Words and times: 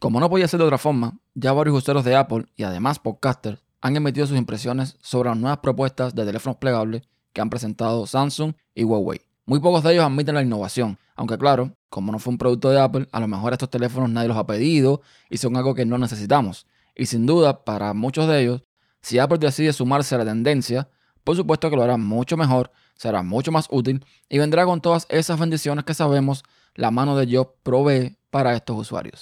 Como 0.00 0.18
no 0.18 0.30
podía 0.30 0.48
ser 0.48 0.58
de 0.60 0.64
otra 0.64 0.78
forma, 0.78 1.18
ya 1.34 1.52
varios 1.52 1.76
usuarios 1.76 2.06
de 2.06 2.16
Apple 2.16 2.46
y 2.56 2.62
además 2.62 2.98
podcasters 2.98 3.60
han 3.82 3.96
emitido 3.96 4.26
sus 4.26 4.38
impresiones 4.38 4.96
sobre 5.02 5.28
las 5.28 5.36
nuevas 5.36 5.58
propuestas 5.58 6.14
de 6.14 6.24
teléfonos 6.24 6.56
plegables 6.56 7.02
que 7.34 7.42
han 7.42 7.50
presentado 7.50 8.06
Samsung 8.06 8.54
y 8.74 8.84
Huawei. 8.84 9.20
Muy 9.44 9.60
pocos 9.60 9.82
de 9.82 9.92
ellos 9.92 10.06
admiten 10.06 10.36
la 10.36 10.42
innovación, 10.42 10.98
aunque 11.16 11.36
claro, 11.36 11.76
como 11.90 12.12
no 12.12 12.18
fue 12.18 12.30
un 12.30 12.38
producto 12.38 12.70
de 12.70 12.80
Apple, 12.80 13.08
a 13.12 13.20
lo 13.20 13.28
mejor 13.28 13.52
estos 13.52 13.68
teléfonos 13.68 14.08
nadie 14.08 14.28
los 14.28 14.38
ha 14.38 14.46
pedido 14.46 15.02
y 15.28 15.36
son 15.36 15.54
algo 15.58 15.74
que 15.74 15.84
no 15.84 15.98
necesitamos. 15.98 16.66
Y 16.96 17.04
sin 17.04 17.26
duda, 17.26 17.62
para 17.62 17.92
muchos 17.92 18.26
de 18.26 18.40
ellos, 18.40 18.64
si 19.02 19.18
Apple 19.18 19.36
decide 19.36 19.74
sumarse 19.74 20.14
a 20.14 20.18
la 20.18 20.24
tendencia, 20.24 20.88
por 21.24 21.36
supuesto 21.36 21.68
que 21.68 21.76
lo 21.76 21.82
hará 21.82 21.98
mucho 21.98 22.38
mejor, 22.38 22.72
será 22.94 23.22
mucho 23.22 23.52
más 23.52 23.66
útil 23.70 24.02
y 24.30 24.38
vendrá 24.38 24.64
con 24.64 24.80
todas 24.80 25.06
esas 25.10 25.38
bendiciones 25.38 25.84
que 25.84 25.92
sabemos 25.92 26.42
la 26.74 26.90
mano 26.90 27.18
de 27.18 27.36
Job 27.36 27.52
provee 27.62 28.16
para 28.30 28.56
estos 28.56 28.78
usuarios. 28.78 29.20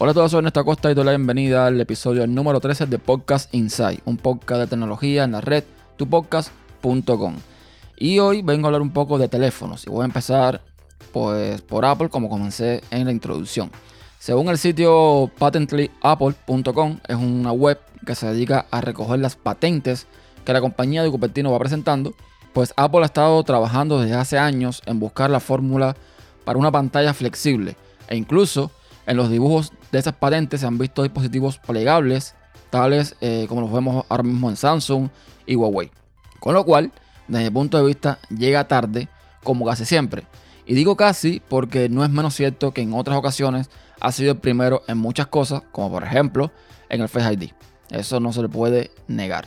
Hola 0.00 0.12
a 0.12 0.14
todos, 0.14 0.30
soy 0.30 0.38
Ernesto 0.38 0.60
Acosta 0.60 0.92
y 0.92 0.94
doy 0.94 1.04
la 1.04 1.10
bienvenida 1.10 1.66
al 1.66 1.80
episodio 1.80 2.24
número 2.28 2.60
13 2.60 2.86
de 2.86 3.00
Podcast 3.00 3.52
Inside, 3.52 3.98
un 4.04 4.16
podcast 4.16 4.60
de 4.60 4.66
tecnología 4.68 5.24
en 5.24 5.32
la 5.32 5.40
red 5.40 5.64
tupodcast.com. 5.96 7.34
Y 7.96 8.20
hoy 8.20 8.42
vengo 8.42 8.66
a 8.66 8.68
hablar 8.68 8.80
un 8.80 8.92
poco 8.92 9.18
de 9.18 9.26
teléfonos 9.26 9.84
y 9.88 9.90
voy 9.90 10.02
a 10.02 10.04
empezar 10.04 10.62
pues 11.12 11.62
por 11.62 11.84
Apple 11.84 12.10
como 12.10 12.28
comencé 12.28 12.80
en 12.92 13.06
la 13.06 13.10
introducción. 13.10 13.72
Según 14.20 14.48
el 14.50 14.58
sitio 14.58 15.32
patentlyapple.com, 15.36 17.00
es 17.08 17.16
una 17.16 17.50
web 17.50 17.80
que 18.06 18.14
se 18.14 18.28
dedica 18.28 18.66
a 18.70 18.80
recoger 18.80 19.18
las 19.18 19.34
patentes 19.34 20.06
que 20.44 20.52
la 20.52 20.60
compañía 20.60 21.02
de 21.02 21.10
Cupertino 21.10 21.50
va 21.50 21.58
presentando, 21.58 22.14
pues 22.52 22.72
Apple 22.76 23.02
ha 23.02 23.06
estado 23.06 23.42
trabajando 23.42 24.00
desde 24.00 24.14
hace 24.14 24.38
años 24.38 24.80
en 24.86 25.00
buscar 25.00 25.28
la 25.28 25.40
fórmula 25.40 25.96
para 26.44 26.56
una 26.56 26.70
pantalla 26.70 27.14
flexible 27.14 27.76
e 28.06 28.16
incluso 28.16 28.70
en 29.08 29.16
los 29.16 29.30
dibujos 29.30 29.72
de 29.90 29.98
esas 29.98 30.14
patentes 30.14 30.60
se 30.60 30.66
han 30.66 30.78
visto 30.78 31.02
dispositivos 31.02 31.58
plegables, 31.58 32.34
tales 32.70 33.16
eh, 33.20 33.46
como 33.48 33.62
los 33.62 33.72
vemos 33.72 34.04
ahora 34.08 34.22
mismo 34.22 34.50
en 34.50 34.56
Samsung 34.56 35.08
y 35.46 35.56
Huawei. 35.56 35.90
Con 36.40 36.54
lo 36.54 36.64
cual, 36.64 36.92
desde 37.26 37.44
mi 37.44 37.50
punto 37.50 37.78
de 37.78 37.84
vista, 37.84 38.18
llega 38.28 38.68
tarde, 38.68 39.08
como 39.42 39.64
casi 39.64 39.84
siempre. 39.84 40.24
Y 40.66 40.74
digo 40.74 40.96
casi 40.96 41.40
porque 41.48 41.88
no 41.88 42.04
es 42.04 42.10
menos 42.10 42.34
cierto 42.34 42.72
que 42.72 42.82
en 42.82 42.92
otras 42.92 43.16
ocasiones 43.16 43.70
ha 44.00 44.12
sido 44.12 44.32
el 44.32 44.38
primero 44.38 44.82
en 44.86 44.98
muchas 44.98 45.26
cosas, 45.28 45.62
como 45.72 45.90
por 45.90 46.04
ejemplo 46.04 46.52
en 46.90 47.00
el 47.00 47.08
Face 47.08 47.32
ID. 47.32 47.50
Eso 47.90 48.20
no 48.20 48.32
se 48.32 48.42
le 48.42 48.48
puede 48.48 48.90
negar. 49.06 49.46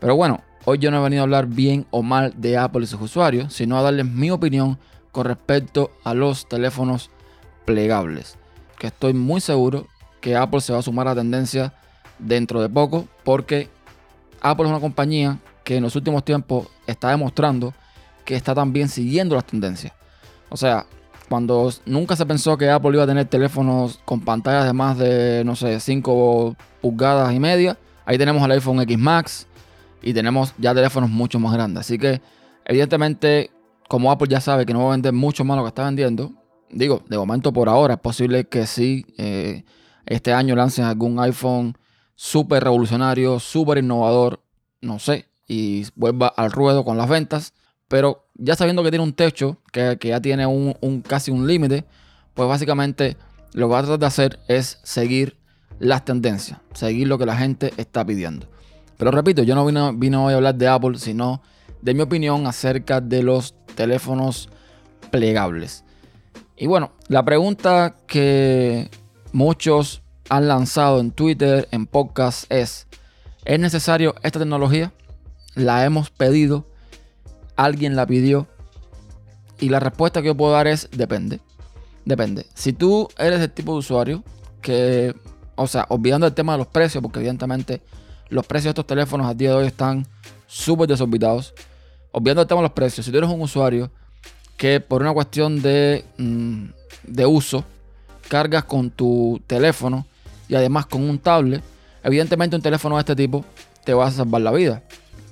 Pero 0.00 0.16
bueno, 0.16 0.42
hoy 0.64 0.78
yo 0.78 0.90
no 0.90 0.98
he 0.98 1.02
venido 1.02 1.22
a 1.22 1.24
hablar 1.24 1.46
bien 1.46 1.86
o 1.90 2.02
mal 2.02 2.34
de 2.36 2.58
Apple 2.58 2.82
y 2.82 2.86
sus 2.86 3.00
usuarios, 3.00 3.52
sino 3.52 3.78
a 3.78 3.82
darles 3.82 4.06
mi 4.06 4.30
opinión 4.30 4.78
con 5.12 5.26
respecto 5.26 5.92
a 6.02 6.14
los 6.14 6.48
teléfonos 6.48 7.10
plegables 7.64 8.39
que 8.80 8.86
estoy 8.86 9.12
muy 9.12 9.42
seguro 9.42 9.86
que 10.22 10.34
Apple 10.34 10.62
se 10.62 10.72
va 10.72 10.78
a 10.78 10.82
sumar 10.82 11.06
a 11.06 11.10
la 11.10 11.20
tendencia 11.20 11.74
dentro 12.18 12.62
de 12.62 12.68
poco, 12.70 13.06
porque 13.24 13.68
Apple 14.40 14.64
es 14.64 14.70
una 14.70 14.80
compañía 14.80 15.38
que 15.64 15.76
en 15.76 15.82
los 15.82 15.94
últimos 15.94 16.24
tiempos 16.24 16.66
está 16.86 17.10
demostrando 17.10 17.74
que 18.24 18.34
está 18.36 18.54
también 18.54 18.88
siguiendo 18.88 19.34
las 19.34 19.44
tendencias. 19.44 19.92
O 20.48 20.56
sea, 20.56 20.86
cuando 21.28 21.70
nunca 21.84 22.16
se 22.16 22.24
pensó 22.24 22.56
que 22.56 22.70
Apple 22.70 22.92
iba 22.92 23.04
a 23.04 23.06
tener 23.06 23.26
teléfonos 23.26 24.00
con 24.06 24.20
pantallas 24.22 24.64
de 24.64 24.72
más 24.72 24.96
de, 24.96 25.42
no 25.44 25.56
sé, 25.56 25.78
5 25.78 26.56
pulgadas 26.80 27.34
y 27.34 27.38
media, 27.38 27.78
ahí 28.06 28.16
tenemos 28.16 28.42
el 28.42 28.52
iPhone 28.52 28.80
X 28.80 28.98
Max 28.98 29.46
y 30.02 30.14
tenemos 30.14 30.54
ya 30.56 30.74
teléfonos 30.74 31.10
mucho 31.10 31.38
más 31.38 31.52
grandes. 31.52 31.82
Así 31.82 31.98
que, 31.98 32.22
evidentemente, 32.64 33.50
como 33.88 34.10
Apple 34.10 34.28
ya 34.28 34.40
sabe 34.40 34.64
que 34.64 34.72
no 34.72 34.84
va 34.84 34.88
a 34.88 34.90
vender 34.92 35.12
mucho 35.12 35.44
más 35.44 35.58
lo 35.58 35.64
que 35.64 35.68
está 35.68 35.84
vendiendo, 35.84 36.32
digo, 36.72 37.02
de 37.08 37.18
momento 37.18 37.52
por 37.52 37.68
ahora 37.68 37.94
es 37.94 38.00
posible 38.00 38.44
que 38.44 38.66
sí, 38.66 39.06
eh, 39.18 39.64
este 40.06 40.32
año 40.32 40.56
lancen 40.56 40.84
algún 40.84 41.20
iPhone 41.20 41.76
súper 42.14 42.64
revolucionario, 42.64 43.38
súper 43.40 43.78
innovador, 43.78 44.40
no 44.80 44.98
sé, 44.98 45.26
y 45.46 45.86
vuelva 45.94 46.28
al 46.28 46.52
ruedo 46.52 46.84
con 46.84 46.96
las 46.96 47.08
ventas. 47.08 47.54
Pero 47.88 48.26
ya 48.34 48.54
sabiendo 48.54 48.82
que 48.82 48.90
tiene 48.90 49.04
un 49.04 49.12
techo, 49.12 49.58
que, 49.72 49.98
ya 50.00 50.20
tiene 50.20 50.46
un, 50.46 51.02
casi 51.06 51.30
un 51.30 51.46
límite, 51.46 51.84
pues 52.34 52.48
básicamente 52.48 53.16
lo 53.52 53.66
que 53.66 53.72
va 53.72 53.78
a 53.80 53.82
tratar 53.82 53.98
de 53.98 54.06
hacer 54.06 54.38
es 54.48 54.78
seguir 54.82 55.36
las 55.78 56.04
tendencias, 56.04 56.60
seguir 56.72 57.08
lo 57.08 57.18
que 57.18 57.26
la 57.26 57.36
gente 57.36 57.72
está 57.76 58.04
pidiendo. 58.04 58.46
Pero 58.96 59.10
repito, 59.10 59.42
yo 59.42 59.54
no 59.54 59.64
vino, 59.64 59.92
vino 59.94 60.26
hoy 60.26 60.34
a 60.34 60.36
hablar 60.36 60.54
de 60.54 60.68
Apple, 60.68 60.98
sino 60.98 61.42
de 61.80 61.94
mi 61.94 62.02
opinión 62.02 62.46
acerca 62.46 63.00
de 63.00 63.22
los 63.22 63.54
teléfonos 63.74 64.50
plegables. 65.10 65.84
Y 66.60 66.66
bueno, 66.66 66.92
la 67.08 67.24
pregunta 67.24 67.96
que 68.06 68.90
muchos 69.32 70.02
han 70.28 70.46
lanzado 70.46 71.00
en 71.00 71.10
Twitter, 71.10 71.66
en 71.70 71.86
podcast, 71.86 72.44
es, 72.52 72.86
¿es 73.46 73.58
necesario 73.58 74.14
esta 74.22 74.40
tecnología? 74.40 74.92
¿La 75.54 75.86
hemos 75.86 76.10
pedido? 76.10 76.66
¿Alguien 77.56 77.96
la 77.96 78.06
pidió? 78.06 78.46
Y 79.58 79.70
la 79.70 79.80
respuesta 79.80 80.20
que 80.20 80.26
yo 80.26 80.36
puedo 80.36 80.52
dar 80.52 80.66
es, 80.66 80.90
depende. 80.92 81.40
Depende. 82.04 82.44
Si 82.52 82.74
tú 82.74 83.08
eres 83.16 83.40
el 83.40 83.50
tipo 83.50 83.72
de 83.72 83.78
usuario 83.78 84.22
que, 84.60 85.14
o 85.54 85.66
sea, 85.66 85.86
olvidando 85.88 86.26
el 86.26 86.34
tema 86.34 86.52
de 86.52 86.58
los 86.58 86.66
precios, 86.66 87.00
porque 87.00 87.20
evidentemente 87.20 87.80
los 88.28 88.46
precios 88.46 88.64
de 88.66 88.80
estos 88.80 88.86
teléfonos 88.86 89.26
a 89.26 89.32
día 89.32 89.48
de 89.48 89.56
hoy 89.56 89.66
están 89.66 90.06
súper 90.46 90.88
desorbitados. 90.88 91.54
Olvidando 92.12 92.42
el 92.42 92.48
tema 92.48 92.60
de 92.60 92.66
los 92.66 92.74
precios, 92.74 93.06
si 93.06 93.10
tú 93.10 93.16
eres 93.16 93.30
un 93.30 93.40
usuario 93.40 93.90
que 94.60 94.78
por 94.78 95.00
una 95.00 95.14
cuestión 95.14 95.62
de, 95.62 96.04
mm, 96.18 96.64
de 97.06 97.24
uso 97.24 97.64
cargas 98.28 98.64
con 98.64 98.90
tu 98.90 99.40
teléfono 99.46 100.04
y 100.50 100.54
además 100.54 100.84
con 100.84 101.02
un 101.02 101.18
tablet, 101.18 101.62
evidentemente 102.04 102.56
un 102.56 102.60
teléfono 102.60 102.96
de 102.96 103.00
este 103.00 103.16
tipo 103.16 103.42
te 103.86 103.94
va 103.94 104.08
a 104.08 104.10
salvar 104.10 104.42
la 104.42 104.52
vida. 104.52 104.82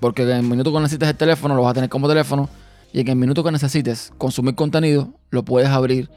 Porque 0.01 0.23
en 0.23 0.31
el 0.31 0.43
minuto 0.45 0.73
que 0.73 0.81
necesites 0.81 1.11
el 1.11 1.15
teléfono 1.15 1.55
lo 1.55 1.61
vas 1.61 1.73
a 1.73 1.75
tener 1.75 1.91
como 1.91 2.09
teléfono 2.09 2.49
y 2.91 3.01
en 3.01 3.09
el 3.09 3.17
minuto 3.17 3.45
que 3.45 3.53
necesites 3.53 4.15
consumir 4.17 4.55
contenido 4.55 5.13
lo 5.29 5.45
puedes 5.45 5.69
abrir 5.69 6.09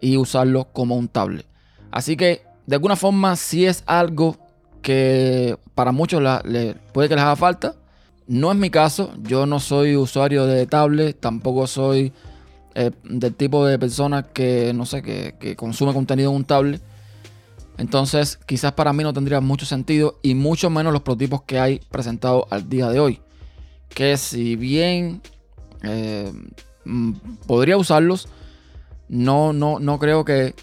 y 0.00 0.16
usarlo 0.16 0.64
como 0.72 0.96
un 0.96 1.08
tablet. 1.08 1.44
Así 1.90 2.16
que 2.16 2.44
de 2.66 2.76
alguna 2.76 2.96
forma 2.96 3.36
si 3.36 3.66
es 3.66 3.84
algo 3.84 4.38
que 4.80 5.58
para 5.74 5.92
muchos 5.92 6.22
le, 6.46 6.76
puede 6.94 7.10
que 7.10 7.14
les 7.14 7.24
haga 7.24 7.36
falta. 7.36 7.74
No 8.26 8.50
es 8.50 8.56
mi 8.56 8.70
caso, 8.70 9.12
yo 9.22 9.44
no 9.44 9.60
soy 9.60 9.96
usuario 9.96 10.46
de 10.46 10.64
tablet, 10.64 11.20
tampoco 11.20 11.66
soy 11.66 12.14
eh, 12.76 12.90
del 13.04 13.34
tipo 13.34 13.64
de 13.64 13.78
persona 13.78 14.24
que, 14.24 14.72
no 14.74 14.84
sé, 14.84 15.02
que, 15.02 15.54
consume 15.56 15.92
contenido 15.92 16.30
en 16.30 16.36
un 16.36 16.44
tablet. 16.44 16.82
Entonces, 17.78 18.38
quizás 18.46 18.72
para 18.72 18.92
mí 18.92 19.04
no 19.04 19.12
tendría 19.12 19.40
mucho 19.40 19.64
sentido 19.64 20.18
y 20.22 20.34
mucho 20.34 20.70
menos 20.70 20.92
los 20.92 21.02
prototipos 21.02 21.42
que 21.42 21.60
hay 21.60 21.80
presentados 21.90 22.44
al 22.50 22.68
día 22.68 22.88
de 22.88 22.98
hoy. 22.98 23.20
Que 23.88 24.16
si 24.16 24.56
bien 24.56 25.22
eh, 25.82 26.32
mm, 26.84 27.12
podría 27.46 27.76
usarlos, 27.76 28.28
no, 29.08 29.52
no, 29.52 29.78
no 29.78 29.98
creo 30.00 30.24
que, 30.24 30.54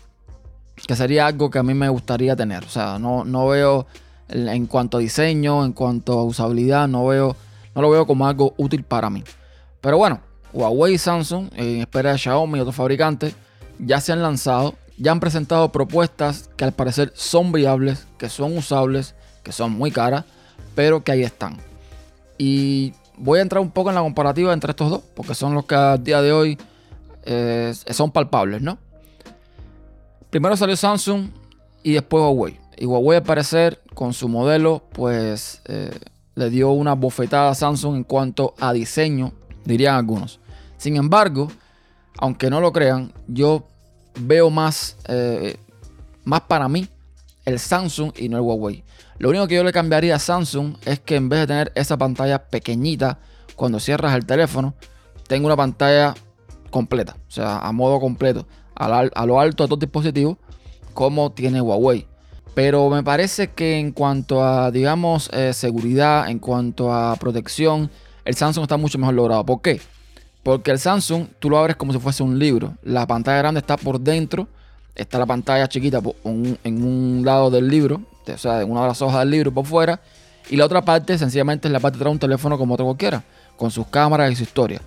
que, 0.88 0.96
sería 0.98 1.28
algo 1.28 1.50
que 1.50 1.60
a 1.60 1.64
mí 1.64 1.74
me 1.74 1.88
gustaría 1.88 2.36
tener. 2.36 2.66
O 2.66 2.70
sea, 2.70 3.00
no, 3.00 3.24
no 3.24 3.48
veo 3.48 3.88
en 4.28 4.66
cuanto 4.68 4.98
a 4.98 5.00
diseño, 5.00 5.64
en 5.64 5.72
cuanto 5.72 6.20
a 6.20 6.24
usabilidad, 6.24 6.90
no 6.90 7.06
veo, 7.06 7.38
no 7.74 7.82
lo 7.82 7.90
veo 7.90 8.06
como 8.06 8.28
algo 8.28 8.54
útil 8.58 8.84
para 8.84 9.10
mí. 9.10 9.24
Pero 9.80 9.98
bueno, 9.98 10.20
Huawei 10.54 10.96
y 10.96 10.98
Samsung, 10.98 11.50
en 11.56 11.82
espera 11.82 12.12
de 12.12 12.18
Xiaomi 12.18 12.58
y 12.58 12.62
otros 12.62 12.76
fabricantes, 12.76 13.36
ya 13.80 14.00
se 14.00 14.12
han 14.12 14.22
lanzado, 14.22 14.76
ya 14.98 15.12
han 15.12 15.20
presentado 15.20 15.72
propuestas 15.72 16.50
que 16.58 16.64
al 16.64 16.72
parecer 16.72 17.12
son 17.16 17.52
viables, 17.52 18.08
que 18.18 18.30
son 18.30 18.58
usables, 18.58 19.16
que 19.44 19.52
son 19.52 19.72
muy 19.72 19.92
caras, 19.92 20.26
pero 20.76 21.04
que 21.04 21.12
ahí 21.12 21.24
están. 21.24 21.58
Y 22.38 22.94
voy 23.18 23.40
a 23.40 23.42
entrar 23.42 23.62
un 23.62 23.72
poco 23.72 23.90
en 23.90 23.96
la 23.96 24.02
comparativa 24.02 24.54
entre 24.54 24.72
estos 24.72 24.90
dos, 24.90 25.02
porque 25.16 25.36
son 25.36 25.54
los 25.54 25.66
que 25.66 25.76
a 25.76 25.98
día 25.98 26.22
de 26.22 26.32
hoy 26.32 26.58
eh, 27.24 27.74
son 27.92 28.12
palpables, 28.12 28.62
¿no? 28.62 28.78
Primero 30.30 30.56
salió 30.56 30.76
Samsung 30.76 31.30
y 31.84 31.94
después 31.94 32.22
Huawei. 32.22 32.60
Y 32.78 32.86
Huawei 32.86 33.18
al 33.18 33.24
parecer 33.24 33.82
con 33.94 34.14
su 34.14 34.28
modelo 34.28 34.82
pues 34.94 35.62
eh, 35.66 35.92
le 36.36 36.50
dio 36.50 36.72
una 36.72 36.94
bofetada 36.94 37.52
a 37.52 37.56
Samsung 37.56 37.98
en 37.98 38.04
cuanto 38.04 38.56
a 38.60 38.74
diseño, 38.74 39.34
dirían 39.66 39.96
algunos. 39.96 40.40
Sin 40.82 40.96
embargo, 40.96 41.48
aunque 42.18 42.50
no 42.50 42.60
lo 42.60 42.74
crean, 42.74 43.14
yo 43.28 43.68
veo 44.20 44.50
más, 44.50 44.98
eh, 45.08 45.56
más 46.24 46.42
para 46.42 46.68
mí 46.68 46.88
el 47.46 47.60
Samsung 47.60 48.14
y 48.18 48.30
no 48.30 48.38
el 48.38 48.42
Huawei. 48.42 48.84
Lo 49.20 49.30
único 49.30 49.48
que 49.48 49.54
yo 49.54 49.64
le 49.64 49.74
cambiaría 49.74 50.16
a 50.16 50.20
Samsung 50.20 50.78
es 50.84 51.00
que 51.00 51.18
en 51.18 51.30
vez 51.30 51.42
de 51.42 51.46
tener 51.46 51.72
esa 51.76 51.98
pantalla 51.98 52.50
pequeñita 52.50 53.20
cuando 53.56 53.80
cierras 53.80 54.16
el 54.16 54.26
teléfono, 54.26 54.74
tengo 55.28 55.46
una 55.46 55.56
pantalla 55.56 56.16
completa, 56.72 57.16
o 57.28 57.32
sea, 57.32 57.60
a 57.60 57.72
modo 57.72 58.00
completo, 58.00 58.48
a, 58.74 59.26
lo 59.28 59.40
alto 59.40 59.62
de 59.62 59.68
todo 59.68 59.78
dispositivo, 59.78 60.40
como 60.96 61.32
tiene 61.32 61.62
Huawei. 61.62 62.08
Pero 62.56 62.90
me 62.90 63.04
parece 63.04 63.52
que 63.52 63.78
en 63.78 63.92
cuanto 63.92 64.44
a, 64.44 64.72
digamos, 64.72 65.30
eh, 65.32 65.54
seguridad, 65.54 66.28
en 66.28 66.40
cuanto 66.40 66.92
a 66.92 67.16
protección, 67.18 67.92
el 68.26 68.34
Samsung 68.34 68.64
está 68.64 68.78
mucho 68.78 68.98
mejor 68.98 69.14
logrado. 69.14 69.46
¿Por 69.46 69.62
qué? 69.62 69.80
Porque 70.44 70.72
el 70.72 70.80
Samsung 70.80 71.28
tú 71.40 71.50
lo 71.50 71.58
abres 71.58 71.76
como 71.76 71.94
si 71.94 72.00
fuese 72.00 72.24
un 72.24 72.40
libro. 72.40 72.76
La 72.84 73.06
pantalla 73.06 73.38
grande 73.38 73.60
está 73.60 73.78
por 73.78 74.00
dentro. 74.00 74.48
Está 74.96 75.20
la 75.20 75.26
pantalla 75.26 75.68
chiquita 75.68 76.02
en 76.24 76.84
un 76.84 77.22
lado 77.24 77.50
del 77.50 77.68
libro. 77.68 78.02
O 78.28 78.38
sea, 78.38 78.62
en 78.62 78.72
una 78.72 78.82
de 78.82 78.88
las 78.88 79.02
hojas 79.02 79.20
del 79.20 79.30
libro 79.30 79.52
por 79.52 79.66
fuera. 79.66 80.02
Y 80.50 80.56
la 80.56 80.66
otra 80.66 80.82
parte 80.82 81.18
sencillamente 81.18 81.68
es 81.68 81.72
la 81.72 81.80
parte 81.80 82.00
de 82.00 82.10
un 82.10 82.20
teléfono 82.20 82.58
como 82.58 82.74
otro 82.74 82.86
cualquiera. 82.86 83.24
Con 83.56 83.70
sus 83.70 83.88
cámaras 83.88 84.32
y 84.32 84.36
su 84.36 84.44
historia. 84.44 84.82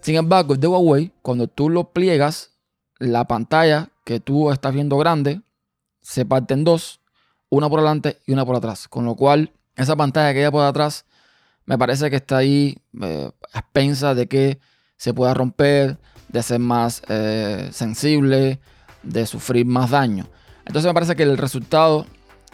Sin 0.00 0.16
embargo, 0.16 0.54
el 0.54 0.60
de 0.60 0.66
Huawei, 0.66 1.12
cuando 1.22 1.48
tú 1.48 1.70
lo 1.70 1.90
pliegas, 1.90 2.50
la 2.98 3.26
pantalla 3.26 3.88
que 4.04 4.20
tú 4.20 4.50
estás 4.50 4.72
viendo 4.72 4.96
grande 4.98 5.40
se 6.02 6.24
parte 6.24 6.54
en 6.54 6.64
dos, 6.64 7.00
una 7.50 7.68
por 7.68 7.80
delante 7.80 8.18
y 8.26 8.32
una 8.32 8.46
por 8.46 8.56
atrás. 8.56 8.88
Con 8.88 9.04
lo 9.04 9.14
cual, 9.14 9.52
esa 9.76 9.96
pantalla 9.96 10.32
que 10.32 10.44
hay 10.44 10.50
por 10.50 10.64
atrás 10.64 11.04
me 11.68 11.76
parece 11.76 12.08
que 12.08 12.16
está 12.16 12.38
ahí 12.38 12.78
eh, 13.02 13.30
a 13.52 13.58
expensa 13.58 14.14
de 14.14 14.26
que 14.26 14.58
se 14.96 15.12
pueda 15.12 15.34
romper, 15.34 15.98
de 16.28 16.42
ser 16.42 16.60
más 16.60 17.02
eh, 17.08 17.68
sensible, 17.72 18.58
de 19.02 19.26
sufrir 19.26 19.66
más 19.66 19.90
daño. 19.90 20.26
Entonces 20.64 20.88
me 20.88 20.94
parece 20.94 21.14
que 21.14 21.24
el 21.24 21.36
resultado 21.36 22.06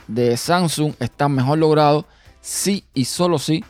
de 0.08 0.36
Samsung 0.36 0.94
está 0.98 1.28
mejor 1.28 1.58
logrado 1.58 2.06
si 2.40 2.86
y 2.92 3.04
solo 3.04 3.38
si 3.38 3.64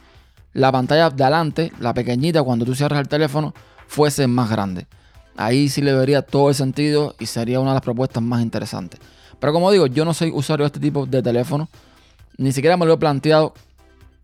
la 0.54 0.72
pantalla 0.72 1.10
de 1.10 1.22
adelante, 1.24 1.72
la 1.78 1.92
pequeñita, 1.92 2.42
cuando 2.42 2.64
tú 2.64 2.74
cierras 2.74 3.00
el 3.00 3.08
teléfono, 3.08 3.52
fuese 3.86 4.26
más 4.26 4.48
grande. 4.48 4.86
Ahí 5.36 5.68
sí 5.68 5.82
le 5.82 5.92
vería 5.92 6.22
todo 6.22 6.48
el 6.48 6.54
sentido 6.54 7.16
y 7.18 7.26
sería 7.26 7.60
una 7.60 7.72
de 7.72 7.74
las 7.74 7.82
propuestas 7.82 8.22
más 8.22 8.40
interesantes. 8.40 8.98
Pero 9.38 9.52
como 9.52 9.70
digo, 9.70 9.88
yo 9.88 10.06
no 10.06 10.14
soy 10.14 10.30
usuario 10.30 10.64
de 10.64 10.68
este 10.68 10.80
tipo 10.80 11.04
de 11.04 11.22
teléfono. 11.22 11.68
Ni 12.38 12.50
siquiera 12.50 12.78
me 12.78 12.86
lo 12.86 12.94
he 12.94 12.96
planteado. 12.96 13.52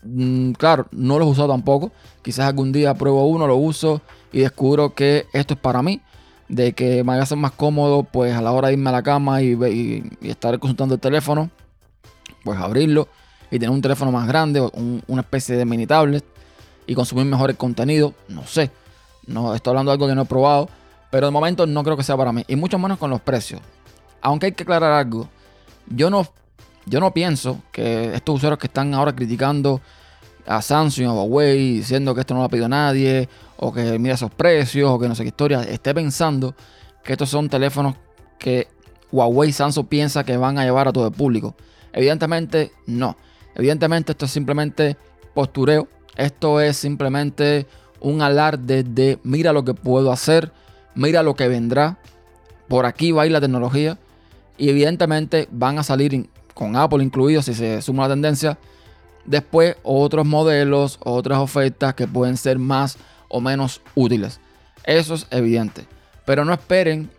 Mm, 0.02 0.52
claro, 0.52 0.86
no 0.92 1.18
lo 1.18 1.26
he 1.26 1.28
usado 1.28 1.48
tampoco. 1.48 1.92
Quizás 2.22 2.46
algún 2.46 2.72
día 2.72 2.94
pruebo 2.94 3.26
uno, 3.26 3.46
lo 3.46 3.56
uso 3.56 4.00
y 4.32 4.40
descubro 4.40 4.94
que 4.94 5.26
esto 5.32 5.54
es 5.54 5.60
para 5.60 5.82
mí. 5.82 6.00
De 6.48 6.72
que 6.72 7.04
me 7.04 7.12
haga 7.12 7.36
más 7.36 7.52
cómodo, 7.52 8.02
pues 8.02 8.34
a 8.34 8.42
la 8.42 8.50
hora 8.52 8.68
de 8.68 8.74
irme 8.74 8.90
a 8.90 8.92
la 8.92 9.02
cama 9.02 9.40
y, 9.40 10.02
estar 10.22 10.58
consultando 10.58 10.96
el 10.96 11.00
teléfono, 11.00 11.48
pues 12.44 12.58
abrirlo 12.58 13.06
y 13.52 13.58
tener 13.60 13.70
un 13.70 13.80
teléfono 13.80 14.10
más 14.10 14.26
grande, 14.26 14.60
una 15.06 15.22
especie 15.22 15.56
de 15.56 15.64
mini 15.64 15.86
tablet 15.86 16.24
y 16.88 16.94
consumir 16.94 17.24
mejor 17.26 17.50
el 17.50 17.56
contenido. 17.56 18.14
No 18.28 18.44
sé. 18.46 18.70
No 19.26 19.54
estoy 19.54 19.70
hablando 19.70 19.90
de 19.90 19.94
algo 19.94 20.08
que 20.08 20.14
no 20.16 20.22
he 20.22 20.26
probado. 20.26 20.68
Pero 21.10 21.26
de 21.26 21.32
momento 21.32 21.66
no 21.66 21.84
creo 21.84 21.96
que 21.96 22.02
sea 22.02 22.16
para 22.16 22.32
mí. 22.32 22.44
Y 22.48 22.56
mucho 22.56 22.78
menos 22.78 22.98
con 22.98 23.10
los 23.10 23.20
precios 23.20 23.60
aunque 24.22 24.46
hay 24.46 24.52
que 24.52 24.62
aclarar 24.62 24.92
algo, 24.92 25.28
yo 25.86 26.10
no, 26.10 26.26
yo 26.90 26.98
no 26.98 27.14
pienso 27.14 27.62
que 27.70 28.14
estos 28.14 28.34
usuarios 28.34 28.58
que 28.58 28.66
están 28.66 28.92
ahora 28.94 29.14
criticando 29.14 29.80
a 30.44 30.60
Samsung 30.60 31.06
a 31.06 31.12
Huawei 31.12 31.76
diciendo 31.76 32.14
que 32.14 32.22
esto 32.22 32.34
no 32.34 32.40
lo 32.40 32.46
ha 32.46 32.48
pedido 32.48 32.68
nadie, 32.68 33.28
o 33.56 33.72
que 33.72 33.96
mira 33.98 34.14
esos 34.14 34.32
precios, 34.32 34.90
o 34.90 34.98
que 34.98 35.08
no 35.08 35.14
sé 35.14 35.22
qué 35.22 35.28
historia, 35.28 35.62
esté 35.62 35.94
pensando 35.94 36.54
que 37.04 37.12
estos 37.12 37.30
son 37.30 37.48
teléfonos 37.48 37.94
que 38.38 38.66
Huawei 39.12 39.50
y 39.50 39.52
Samsung 39.52 39.86
piensa 39.86 40.24
que 40.24 40.36
van 40.36 40.58
a 40.58 40.64
llevar 40.64 40.88
a 40.88 40.92
todo 40.92 41.06
el 41.06 41.12
público. 41.12 41.54
Evidentemente 41.92 42.72
no. 42.86 43.16
Evidentemente 43.54 44.12
esto 44.12 44.24
es 44.24 44.32
simplemente 44.32 44.96
postureo. 45.32 45.88
Esto 46.16 46.60
es 46.60 46.76
simplemente 46.76 47.68
un 48.00 48.20
alarde 48.20 48.82
de 48.82 49.18
mira 49.22 49.52
lo 49.52 49.64
que 49.64 49.74
puedo 49.74 50.10
hacer, 50.10 50.52
mira 50.96 51.22
lo 51.22 51.36
que 51.36 51.46
vendrá. 51.46 51.98
Por 52.66 52.84
aquí 52.84 53.12
va 53.12 53.22
a 53.22 53.26
ir 53.26 53.32
la 53.32 53.40
tecnología. 53.40 53.98
Y 54.58 54.68
evidentemente 54.68 55.48
van 55.50 55.78
a 55.78 55.82
salir 55.82 56.28
con 56.54 56.76
Apple 56.76 57.02
incluido 57.02 57.42
si 57.42 57.54
se 57.54 57.82
suma 57.82 58.04
la 58.04 58.14
tendencia. 58.14 58.58
Después 59.24 59.76
otros 59.82 60.26
modelos, 60.26 60.98
otras 61.02 61.38
ofertas 61.38 61.94
que 61.94 62.06
pueden 62.06 62.36
ser 62.36 62.58
más 62.58 62.96
o 63.28 63.40
menos 63.40 63.80
útiles. 63.94 64.40
Eso 64.84 65.14
es 65.14 65.26
evidente. 65.30 65.86
Pero 66.24 66.44
no 66.44 66.52
esperen 66.52 67.10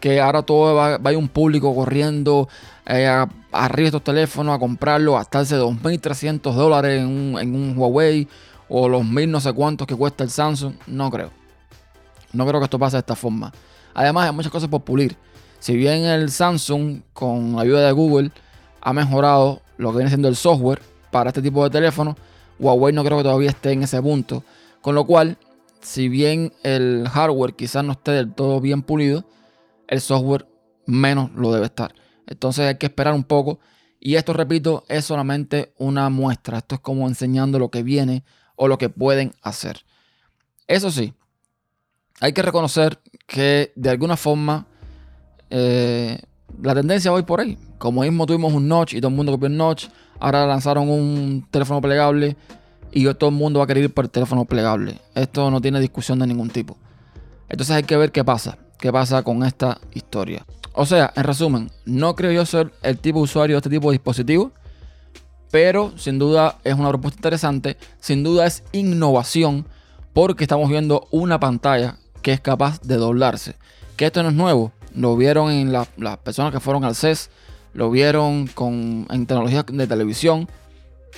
que 0.00 0.20
ahora 0.20 0.42
todo 0.42 0.74
va, 0.74 0.98
vaya 0.98 1.18
un 1.18 1.28
público 1.28 1.74
corriendo 1.74 2.48
eh, 2.86 3.06
arriba 3.52 3.82
de 3.82 3.86
estos 3.86 4.04
teléfonos 4.04 4.56
a 4.56 4.58
comprarlo, 4.58 5.16
a 5.16 5.20
gastarse 5.20 5.56
2.300 5.56 6.52
dólares 6.54 7.00
en 7.00 7.06
un, 7.06 7.38
en 7.38 7.54
un 7.54 7.76
Huawei 7.76 8.26
o 8.68 8.88
los 8.88 9.04
mil 9.04 9.30
no 9.30 9.40
sé 9.40 9.52
cuántos 9.52 9.86
que 9.86 9.94
cuesta 9.94 10.24
el 10.24 10.30
Samsung. 10.30 10.74
No 10.86 11.10
creo. 11.10 11.30
No 12.32 12.46
creo 12.46 12.60
que 12.60 12.64
esto 12.64 12.78
pase 12.78 12.96
de 12.96 13.00
esta 13.00 13.16
forma. 13.16 13.52
Además, 13.92 14.28
hay 14.28 14.34
muchas 14.34 14.52
cosas 14.52 14.68
por 14.68 14.82
pulir. 14.82 15.16
Si 15.58 15.76
bien 15.76 16.04
el 16.04 16.30
Samsung, 16.30 17.00
con 17.12 17.58
ayuda 17.58 17.84
de 17.86 17.92
Google, 17.92 18.30
ha 18.80 18.92
mejorado 18.92 19.62
lo 19.76 19.90
que 19.90 19.98
viene 19.98 20.10
siendo 20.10 20.28
el 20.28 20.36
software 20.36 20.80
para 21.10 21.30
este 21.30 21.42
tipo 21.42 21.64
de 21.64 21.70
teléfono, 21.70 22.16
Huawei 22.58 22.92
no 22.92 23.04
creo 23.04 23.18
que 23.18 23.24
todavía 23.24 23.50
esté 23.50 23.72
en 23.72 23.82
ese 23.82 24.00
punto. 24.00 24.44
Con 24.80 24.94
lo 24.94 25.04
cual, 25.04 25.38
si 25.80 26.08
bien 26.08 26.52
el 26.62 27.08
hardware 27.08 27.54
quizás 27.54 27.84
no 27.84 27.92
esté 27.92 28.12
del 28.12 28.32
todo 28.32 28.60
bien 28.60 28.82
pulido, 28.82 29.24
el 29.88 30.00
software 30.00 30.46
menos 30.86 31.30
lo 31.34 31.52
debe 31.52 31.66
estar. 31.66 31.94
Entonces 32.26 32.66
hay 32.66 32.76
que 32.76 32.86
esperar 32.86 33.14
un 33.14 33.24
poco. 33.24 33.58
Y 33.98 34.14
esto, 34.14 34.32
repito, 34.32 34.84
es 34.88 35.04
solamente 35.04 35.74
una 35.78 36.08
muestra. 36.08 36.58
Esto 36.58 36.76
es 36.76 36.80
como 36.80 37.08
enseñando 37.08 37.58
lo 37.58 37.70
que 37.70 37.82
viene 37.82 38.24
o 38.56 38.68
lo 38.68 38.78
que 38.78 38.88
pueden 38.88 39.34
hacer. 39.42 39.84
Eso 40.66 40.90
sí, 40.90 41.12
hay 42.20 42.32
que 42.32 42.42
reconocer 42.42 43.00
que 43.26 43.72
de 43.74 43.90
alguna 43.90 44.16
forma 44.16 44.66
eh, 45.48 46.20
la 46.62 46.74
tendencia 46.74 47.10
va 47.10 47.24
por 47.26 47.40
ahí. 47.40 47.58
Como 47.80 48.02
mismo 48.02 48.26
tuvimos 48.26 48.52
un 48.52 48.68
notch 48.68 48.92
y 48.92 49.00
todo 49.00 49.08
el 49.08 49.16
mundo 49.16 49.32
copió 49.32 49.46
el 49.46 49.56
notch, 49.56 49.86
ahora 50.18 50.46
lanzaron 50.46 50.90
un 50.90 51.46
teléfono 51.50 51.80
plegable 51.80 52.36
y 52.92 53.04
todo 53.14 53.30
el 53.30 53.36
mundo 53.36 53.60
va 53.60 53.64
a 53.64 53.66
querer 53.66 53.84
ir 53.84 53.94
por 53.94 54.04
el 54.04 54.10
teléfono 54.10 54.44
plegable. 54.44 55.00
Esto 55.14 55.50
no 55.50 55.62
tiene 55.62 55.80
discusión 55.80 56.18
de 56.18 56.26
ningún 56.26 56.50
tipo. 56.50 56.76
Entonces 57.48 57.74
hay 57.74 57.84
que 57.84 57.96
ver 57.96 58.12
qué 58.12 58.22
pasa, 58.22 58.58
qué 58.78 58.92
pasa 58.92 59.22
con 59.22 59.42
esta 59.44 59.80
historia. 59.94 60.44
O 60.74 60.84
sea, 60.84 61.10
en 61.16 61.24
resumen, 61.24 61.70
no 61.86 62.14
creo 62.14 62.32
yo 62.32 62.44
ser 62.44 62.70
el 62.82 62.98
tipo 62.98 63.20
de 63.20 63.24
usuario 63.24 63.56
de 63.56 63.60
este 63.60 63.70
tipo 63.70 63.90
de 63.90 63.94
dispositivo, 63.94 64.52
pero 65.50 65.96
sin 65.96 66.18
duda 66.18 66.58
es 66.64 66.74
una 66.74 66.90
propuesta 66.90 67.16
interesante, 67.16 67.78
sin 67.98 68.22
duda 68.22 68.44
es 68.44 68.62
innovación, 68.72 69.66
porque 70.12 70.44
estamos 70.44 70.68
viendo 70.68 71.08
una 71.12 71.40
pantalla 71.40 71.96
que 72.20 72.34
es 72.34 72.42
capaz 72.42 72.82
de 72.82 72.96
doblarse. 72.96 73.56
Que 73.96 74.04
esto 74.04 74.22
no 74.22 74.28
es 74.28 74.34
nuevo, 74.34 74.70
lo 74.94 75.16
vieron 75.16 75.50
en 75.50 75.72
las 75.72 75.88
personas 76.18 76.52
que 76.52 76.60
fueron 76.60 76.84
al 76.84 76.94
CES, 76.94 77.30
lo 77.72 77.90
vieron 77.90 78.46
con, 78.48 79.06
en 79.10 79.26
tecnologías 79.26 79.64
de 79.66 79.86
televisión, 79.86 80.48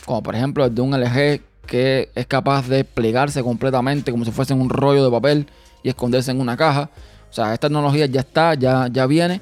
como 0.05 0.23
por 0.23 0.35
ejemplo 0.35 0.65
el 0.65 0.75
de 0.75 0.83
un 0.83 0.91
LG 0.91 1.41
que 1.67 2.11
es 2.15 2.27
capaz 2.27 2.69
de 2.69 2.85
plegarse 2.85 3.43
completamente 3.43 4.11
como 4.11 4.25
si 4.25 4.31
fuese 4.31 4.53
un 4.53 4.69
rollo 4.69 5.05
de 5.05 5.11
papel 5.11 5.47
y 5.83 5.89
esconderse 5.89 6.31
en 6.31 6.41
una 6.41 6.57
caja. 6.57 6.91
O 7.31 7.33
sea, 7.33 7.55
esta 7.55 7.69
tecnología 7.69 8.07
ya 8.07 8.21
está, 8.21 8.55
ya, 8.55 8.89
ya 8.89 9.07
viene. 9.07 9.41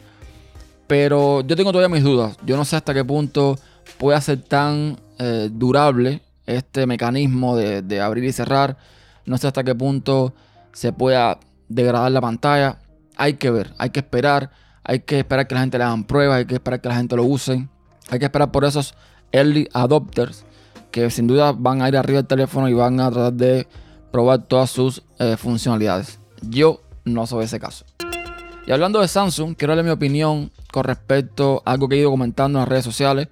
Pero 0.86 1.40
yo 1.42 1.56
tengo 1.56 1.72
todavía 1.72 1.94
mis 1.94 2.04
dudas. 2.04 2.36
Yo 2.44 2.56
no 2.56 2.64
sé 2.64 2.76
hasta 2.76 2.94
qué 2.94 3.04
punto 3.04 3.58
puede 3.98 4.20
ser 4.20 4.42
tan 4.42 4.96
eh, 5.18 5.48
durable 5.50 6.20
este 6.46 6.86
mecanismo 6.86 7.56
de, 7.56 7.82
de, 7.82 8.00
abrir 8.00 8.24
y 8.24 8.32
cerrar. 8.32 8.76
No 9.24 9.38
sé 9.38 9.46
hasta 9.46 9.64
qué 9.64 9.74
punto 9.74 10.34
se 10.72 10.92
pueda 10.92 11.38
degradar 11.68 12.10
la 12.12 12.20
pantalla. 12.20 12.78
Hay 13.16 13.34
que 13.34 13.50
ver, 13.50 13.72
hay 13.78 13.90
que 13.90 14.00
esperar, 14.00 14.50
hay 14.90 14.98
que 14.98 15.20
esperar 15.20 15.46
que 15.46 15.54
la 15.54 15.60
gente 15.60 15.78
le 15.78 15.84
hagan 15.84 16.02
pruebas, 16.02 16.38
hay 16.38 16.46
que 16.46 16.54
esperar 16.54 16.80
que 16.80 16.88
la 16.88 16.96
gente 16.96 17.14
lo 17.14 17.22
use. 17.22 17.68
Hay 18.08 18.18
que 18.18 18.24
esperar 18.24 18.50
por 18.50 18.64
esos 18.64 18.94
early 19.30 19.68
adopters 19.72 20.44
que 20.90 21.08
sin 21.10 21.28
duda 21.28 21.52
van 21.52 21.80
a 21.80 21.88
ir 21.88 21.96
arriba 21.96 22.16
del 22.16 22.26
teléfono 22.26 22.68
y 22.68 22.74
van 22.74 22.98
a 22.98 23.08
tratar 23.08 23.32
de 23.34 23.68
probar 24.10 24.42
todas 24.48 24.68
sus 24.68 25.04
eh, 25.20 25.36
funcionalidades. 25.36 26.18
Yo 26.42 26.80
no 27.04 27.24
soy 27.28 27.44
ese 27.44 27.60
caso. 27.60 27.84
Y 28.66 28.72
hablando 28.72 29.00
de 29.00 29.06
Samsung, 29.06 29.54
quiero 29.56 29.76
darle 29.76 29.84
mi 29.84 29.94
opinión 29.94 30.50
con 30.72 30.82
respecto 30.82 31.62
a 31.64 31.70
algo 31.70 31.88
que 31.88 31.94
he 31.94 31.98
ido 32.00 32.10
comentando 32.10 32.58
en 32.58 32.62
las 32.62 32.68
redes 32.68 32.84
sociales. 32.84 33.28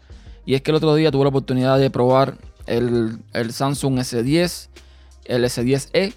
Y 0.46 0.54
es 0.54 0.62
que 0.62 0.70
el 0.70 0.76
otro 0.76 0.94
día 0.94 1.10
tuve 1.10 1.24
la 1.24 1.30
oportunidad 1.30 1.76
de 1.76 1.90
probar 1.90 2.38
el, 2.66 3.18
el 3.32 3.52
Samsung 3.52 3.98
S10, 3.98 4.68
el 5.24 5.42
S10e 5.42 6.14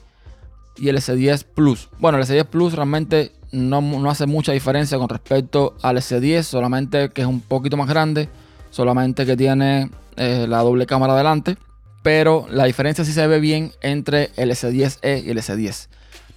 y 0.78 0.90
el 0.90 0.98
S10 0.98 1.46
Plus. 1.46 1.90
Bueno, 1.98 2.20
el 2.20 2.26
S10 2.26 2.46
Plus 2.46 2.74
realmente 2.74 3.32
no, 3.52 4.10
hace 4.10 4.26
mucha 4.26 4.52
diferencia 4.52 4.98
con 4.98 5.10
respecto 5.10 5.76
al 5.82 5.98
S10, 5.98 6.44
solamente 6.44 7.10
que 7.10 7.22
es 7.22 7.28
un 7.28 7.42
poquito 7.42 7.78
más 7.78 7.88
grande, 7.88 8.30
solamente 8.70 9.26
que 9.26 9.36
tiene 9.36 9.90
eh, 10.18 10.46
la 10.48 10.60
doble 10.60 10.86
cámara 10.86 11.16
delante. 11.16 11.58
Pero 12.04 12.48
la 12.50 12.66
diferencia 12.66 13.06
sí 13.06 13.14
se 13.14 13.28
ve 13.28 13.40
bien 13.40 13.74
entre 13.82 14.32
el 14.36 14.50
S10e 14.52 15.24
y 15.24 15.30
el 15.30 15.38
S10. 15.38 15.88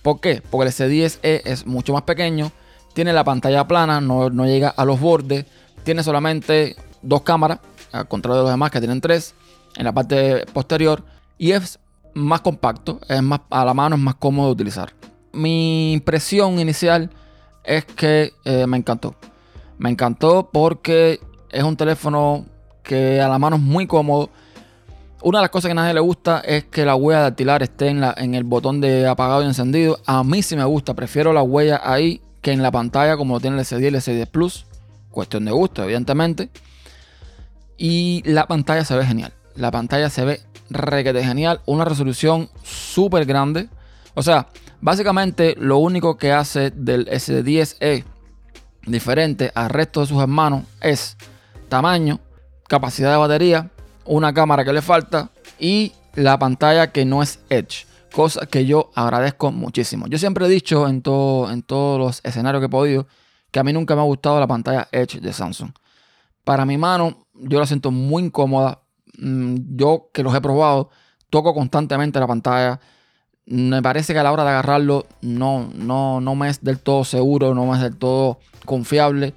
¿Por 0.02 0.20
qué? 0.20 0.42
Porque 0.50 0.68
el 0.68 0.74
S10e 0.74 1.42
es 1.44 1.66
mucho 1.66 1.94
más 1.94 2.02
pequeño, 2.02 2.52
tiene 2.92 3.12
la 3.12 3.24
pantalla 3.24 3.66
plana, 3.66 4.00
no, 4.00 4.28
no 4.28 4.44
llega 4.44 4.68
a 4.68 4.84
los 4.84 5.00
bordes, 5.00 5.46
tiene 5.82 6.02
solamente 6.02 6.76
dos 7.00 7.22
cámaras, 7.22 7.60
al 7.92 8.08
contrario 8.08 8.36
de 8.36 8.42
los 8.42 8.50
demás 8.50 8.70
que 8.70 8.80
tienen 8.80 9.00
tres, 9.00 9.34
en 9.76 9.84
la 9.84 9.92
parte 9.92 10.44
posterior, 10.52 11.02
y 11.38 11.52
es 11.52 11.78
más 12.12 12.42
compacto, 12.42 13.00
es 13.08 13.22
más 13.22 13.40
a 13.48 13.64
la 13.64 13.72
mano, 13.72 13.96
es 13.96 14.02
más 14.02 14.16
cómodo 14.16 14.48
de 14.48 14.52
utilizar. 14.52 14.92
Mi 15.34 15.92
impresión 15.92 16.58
inicial 16.58 17.10
es 17.64 17.84
que 17.84 18.32
eh, 18.44 18.66
me 18.66 18.76
encantó. 18.76 19.14
Me 19.78 19.90
encantó 19.90 20.50
porque 20.52 21.20
Es 21.50 21.62
un 21.62 21.76
teléfono 21.76 22.46
que 22.82 23.20
a 23.20 23.28
la 23.28 23.38
mano 23.38 23.56
es 23.56 23.62
muy 23.62 23.86
cómodo. 23.86 24.30
Una 25.22 25.38
de 25.38 25.42
las 25.42 25.50
cosas 25.50 25.68
que 25.68 25.72
a 25.72 25.74
nadie 25.74 25.94
le 25.94 26.00
gusta 26.00 26.40
es 26.40 26.64
que 26.64 26.84
la 26.84 26.96
huella 26.96 27.20
dactilar 27.20 27.62
esté 27.62 27.88
en, 27.88 28.04
en 28.16 28.34
el 28.34 28.44
botón 28.44 28.80
de 28.80 29.06
apagado 29.06 29.42
y 29.42 29.46
encendido. 29.46 29.98
A 30.04 30.22
mí 30.22 30.42
sí 30.42 30.56
me 30.56 30.64
gusta, 30.64 30.94
prefiero 30.94 31.32
la 31.32 31.42
huella 31.42 31.80
ahí 31.82 32.20
que 32.42 32.52
en 32.52 32.62
la 32.62 32.70
pantalla 32.70 33.16
como 33.16 33.34
lo 33.34 33.40
tiene 33.40 33.56
el 33.56 33.64
S10 33.64 33.82
y 33.82 33.86
el 33.86 33.94
S10 33.94 34.26
Plus. 34.28 34.66
Cuestión 35.10 35.44
de 35.44 35.52
gusto, 35.52 35.82
evidentemente. 35.82 36.50
Y 37.78 38.22
la 38.26 38.46
pantalla 38.46 38.84
se 38.84 38.96
ve 38.96 39.06
genial. 39.06 39.32
La 39.56 39.70
pantalla 39.70 40.10
se 40.10 40.24
ve 40.24 40.40
requete 40.70 41.24
genial. 41.24 41.60
Una 41.66 41.84
resolución 41.84 42.50
súper 42.62 43.24
grande. 43.24 43.68
O 44.14 44.22
sea, 44.22 44.48
básicamente 44.84 45.56
lo 45.58 45.78
único 45.78 46.18
que 46.18 46.30
hace 46.30 46.70
del 46.70 47.06
S10e 47.06 48.04
diferente 48.84 49.50
al 49.54 49.70
resto 49.70 50.02
de 50.02 50.06
sus 50.06 50.20
hermanos 50.20 50.64
es 50.82 51.16
tamaño, 51.70 52.20
capacidad 52.68 53.10
de 53.10 53.16
batería, 53.16 53.70
una 54.04 54.34
cámara 54.34 54.62
que 54.62 54.74
le 54.74 54.82
falta 54.82 55.30
y 55.58 55.92
la 56.12 56.38
pantalla 56.38 56.92
que 56.92 57.06
no 57.06 57.22
es 57.22 57.40
Edge. 57.48 57.86
Cosa 58.12 58.44
que 58.44 58.66
yo 58.66 58.90
agradezco 58.94 59.50
muchísimo. 59.50 60.06
Yo 60.06 60.18
siempre 60.18 60.44
he 60.44 60.50
dicho 60.50 60.86
en, 60.86 61.00
todo, 61.00 61.50
en 61.50 61.62
todos 61.62 61.98
los 61.98 62.20
escenarios 62.22 62.60
que 62.60 62.66
he 62.66 62.68
podido 62.68 63.06
que 63.50 63.60
a 63.60 63.64
mí 63.64 63.72
nunca 63.72 63.94
me 63.94 64.02
ha 64.02 64.04
gustado 64.04 64.38
la 64.38 64.46
pantalla 64.46 64.86
Edge 64.92 65.18
de 65.18 65.32
Samsung. 65.32 65.70
Para 66.44 66.66
mi 66.66 66.76
mano, 66.76 67.26
yo 67.32 67.58
la 67.58 67.64
siento 67.66 67.90
muy 67.90 68.24
incómoda. 68.24 68.82
Mm, 69.16 69.76
yo 69.76 70.10
que 70.12 70.22
los 70.22 70.34
he 70.34 70.42
probado, 70.42 70.90
toco 71.30 71.54
constantemente 71.54 72.20
la 72.20 72.26
pantalla. 72.26 72.80
Me 73.46 73.82
parece 73.82 74.14
que 74.14 74.18
a 74.18 74.22
la 74.22 74.32
hora 74.32 74.44
de 74.44 74.50
agarrarlo 74.50 75.06
no, 75.20 75.70
no, 75.74 76.20
no 76.20 76.34
me 76.34 76.48
es 76.48 76.64
del 76.64 76.78
todo 76.78 77.04
seguro, 77.04 77.54
no 77.54 77.66
me 77.66 77.76
es 77.76 77.82
del 77.82 77.96
todo 77.96 78.38
confiable. 78.64 79.34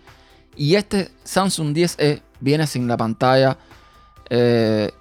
Y 0.55 0.75
este 0.75 1.11
Samsung 1.23 1.75
10E 1.75 2.21
viene 2.39 2.67
sin 2.67 2.87
la 2.87 2.95
pantalla 2.95 3.57
eh, 4.29 4.91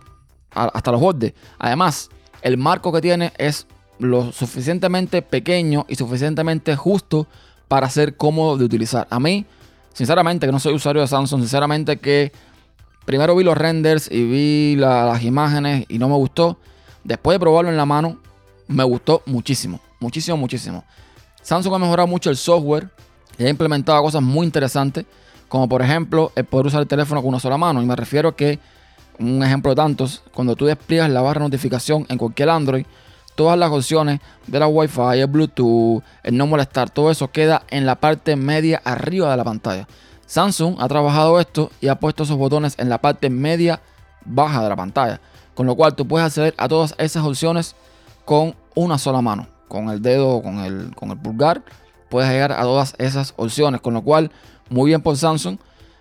hasta 0.51 0.91
los 0.91 1.01
bordes. 1.01 1.35
Además, 1.59 2.11
el 2.43 2.59
marco 2.59 2.93
que 2.93 3.01
tiene 3.01 3.33
es 3.39 3.67
lo 3.99 4.33
suficientemente 4.33 5.23
pequeño 5.23 5.87
y 5.89 5.95
suficientemente 5.95 6.75
justo 6.77 7.27
para 7.69 7.89
ser 7.89 8.17
cómodo 8.17 8.57
de 8.57 8.65
utilizar. 8.65 9.07
A 9.11 9.21
mí, 9.21 9.47
sinceramente, 9.93 10.47
que 10.47 10.53
no 10.53 10.59
soy 10.59 10.75
usuario 10.75 11.03
de 11.03 11.09
Samsung, 11.09 11.41
sinceramente 11.41 11.99
que 11.99 12.33
primero 13.05 13.37
vi 13.37 13.45
los 13.45 13.57
renders 13.57 14.11
y 14.11 14.25
vi 14.25 14.77
las 14.77 15.23
imágenes 15.23 15.87
y 15.89 15.99
no 15.99 16.09
me 16.09 16.17
gustó. 16.17 16.59
Después 17.05 17.37
de 17.37 17.41
probarlo 17.41 17.71
en 17.71 17.77
la 17.77 17.87
mano, 17.87 18.19
me 18.69 18.85
gustó 18.85 19.23
muchísimo, 19.27 19.81
muchísimo, 20.01 20.37
muchísimo. 20.37 20.85
Samsung 21.43 21.75
ha 21.75 21.79
mejorado 21.79 22.07
mucho 22.07 22.31
el 22.31 22.37
software 22.37 22.91
y 23.39 23.45
ha 23.45 23.49
implementado 23.49 24.03
cosas 24.03 24.23
muy 24.23 24.47
interesantes, 24.47 25.05
como 25.49 25.69
por 25.69 25.83
ejemplo 25.83 26.33
el 26.35 26.45
poder 26.45 26.67
usar 26.67 26.83
el 26.83 26.89
teléfono 26.89 27.21
con 27.21 27.29
una 27.29 27.41
sola 27.41 27.57
mano. 27.57 27.83
Y 27.83 27.87
me 27.87 27.97
refiero 27.97 28.31
a 28.31 28.37
que 28.37 28.59
un 29.19 29.43
ejemplo 29.43 29.71
de 29.71 29.77
tantos, 29.77 30.23
cuando 30.35 30.57
tú 30.57 30.67
despliegas 30.67 31.11
la 31.11 31.23
barra 31.23 31.41
de 31.41 31.47
notificación 31.47 32.05
en 32.09 32.19
cualquier 32.19 32.51
Android, 32.51 32.85
todas 33.35 33.59
las 33.59 33.71
opciones 33.71 34.21
de 34.47 34.59
la 34.59 34.67
Wi-Fi, 34.67 35.21
el 35.21 35.27
Bluetooth, 35.27 36.03
el 36.23 36.37
no 36.37 36.47
molestar, 36.47 36.91
todo 36.91 37.11
eso 37.11 37.31
queda 37.31 37.63
en 37.69 37.87
la 37.87 37.97
parte 37.97 38.35
media 38.35 38.81
arriba 38.85 39.31
de 39.31 39.37
la 39.37 39.45
pantalla. 39.45 39.87
Samsung 40.27 40.77
ha 40.81 40.89
trabajado 40.89 41.39
esto 41.39 41.71
y 41.81 41.89
ha 41.89 42.01
puesto 42.01 42.25
esos 42.25 42.37
botones 42.37 42.75
en 42.79 42.89
la 42.89 42.99
parte 42.99 43.31
media 43.31 43.81
baja 44.25 44.63
de 44.63 44.69
la 44.69 44.77
pantalla, 44.77 45.21
con 45.55 45.67
lo 45.67 45.77
cual 45.77 45.95
tú 45.95 46.09
puedes 46.09 46.27
acceder 46.27 46.55
a 46.59 46.67
todas 46.67 46.95
esas 46.99 47.25
opciones 47.25 47.77
con 48.27 48.55
una 48.75 48.99
sola 48.99 49.23
mano, 49.23 49.47
con 49.69 49.89
el 49.89 50.03
dedo, 50.03 50.43
con 50.43 50.59
el, 50.59 50.95
con 50.95 51.11
el 51.11 51.17
pulgar, 51.17 51.63
puedes 52.11 52.31
llegar 52.31 52.53
a 52.53 52.61
todas 52.63 52.95
esas 52.99 53.33
opciones, 53.39 53.81
con 53.81 53.95
lo 53.95 54.03
cual 54.03 54.31
muy 54.69 54.91
bien 54.91 55.01
por 55.01 55.17
Samsung 55.17 55.57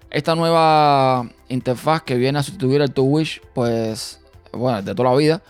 esta 0.09 0.35
nueva 0.35 1.29
interfaz 1.49 2.01
que 2.03 2.15
viene 2.15 2.39
a 2.39 2.43
sustituir 2.43 2.81
el 2.81 2.91
Wish, 2.95 3.41
pues, 3.53 4.21
bueno, 4.53 4.81
de 4.81 4.95
toda 4.95 5.11
la 5.11 5.15
vida, 5.17 5.41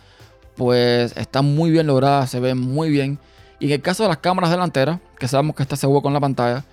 pues 0.56 1.16
está 1.18 1.42
muy 1.42 1.70
bien 1.70 1.88
lograda, 1.88 2.26
se 2.28 2.40
ve 2.40 2.56
muy 2.56 2.90
bien. 2.90 3.20
Y 3.60 3.68
en 3.68 3.72
el 3.74 3.82
caso 3.82 4.04
de 4.04 4.10
las 4.10 4.18
cámaras 4.18 4.50
delanteras, 4.50 5.00
que 5.20 5.28
sabemos 5.28 5.56
que 5.56 5.64
está 5.64 5.76
seguro 5.76 6.02
con 6.02 6.14
la 6.14 6.20
pantalla, 6.20 6.66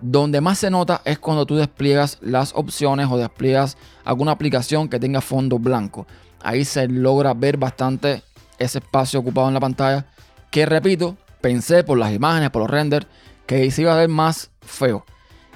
donde 0.00 0.40
más 0.40 0.58
se 0.58 0.70
nota 0.70 1.02
es 1.04 1.18
cuando 1.18 1.46
tú 1.46 1.56
despliegas 1.56 2.18
las 2.20 2.52
opciones 2.54 3.06
o 3.10 3.16
despliegas 3.16 3.76
alguna 4.04 4.32
aplicación 4.32 4.88
que 4.88 4.98
tenga 4.98 5.20
fondo 5.20 5.58
blanco. 5.58 6.06
Ahí 6.42 6.64
se 6.64 6.88
logra 6.88 7.34
ver 7.34 7.56
bastante 7.56 8.22
ese 8.58 8.78
espacio 8.78 9.20
ocupado 9.20 9.48
en 9.48 9.54
la 9.54 9.60
pantalla. 9.60 10.06
Que 10.50 10.66
repito, 10.66 11.16
pensé 11.40 11.84
por 11.84 11.98
las 11.98 12.12
imágenes, 12.12 12.50
por 12.50 12.62
los 12.62 12.70
renders, 12.70 13.06
que 13.46 13.70
se 13.70 13.82
iba 13.82 13.94
a 13.94 13.98
ver 13.98 14.08
más 14.08 14.50
feo. 14.60 15.04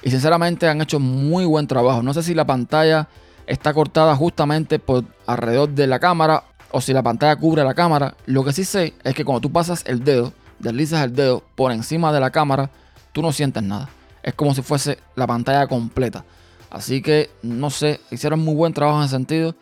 Y 0.02 0.10
sinceramente 0.10 0.68
han 0.68 0.80
hecho 0.80 1.00
muy 1.00 1.44
buen 1.44 1.66
trabajo. 1.66 2.02
No 2.02 2.14
sé 2.14 2.22
si 2.22 2.34
la 2.34 2.46
pantalla 2.46 3.08
está 3.46 3.74
cortada 3.74 4.14
justamente 4.16 4.78
por 4.78 5.04
alrededor 5.26 5.70
de 5.70 5.86
la 5.86 5.98
cámara 5.98 6.44
o 6.70 6.80
si 6.80 6.92
la 6.92 7.02
pantalla 7.02 7.36
cubre 7.36 7.64
la 7.64 7.74
cámara. 7.74 8.14
Lo 8.26 8.44
que 8.44 8.52
sí 8.52 8.64
sé 8.64 8.94
es 9.02 9.14
que 9.14 9.24
cuando 9.24 9.40
tú 9.40 9.52
pasas 9.52 9.84
el 9.86 10.04
dedo, 10.04 10.32
deslizas 10.58 11.04
el 11.04 11.14
dedo 11.14 11.42
por 11.54 11.72
encima 11.72 12.12
de 12.12 12.20
la 12.20 12.30
cámara, 12.30 12.70
tú 13.12 13.22
no 13.22 13.32
sientes 13.32 13.62
nada. 13.62 13.88
Es 14.22 14.34
como 14.34 14.54
si 14.54 14.62
fuese 14.62 14.98
la 15.16 15.26
pantalla 15.26 15.66
completa. 15.66 16.24
Así 16.70 17.02
que 17.02 17.30
no 17.42 17.70
sé, 17.70 18.00
hicieron 18.10 18.40
muy 18.40 18.54
buen 18.54 18.72
trabajo 18.72 18.98
en 18.98 19.04
ese 19.04 19.16
sentido. 19.16 19.56